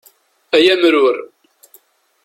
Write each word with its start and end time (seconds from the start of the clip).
Ay 0.55 0.65
amrur! 0.73 1.17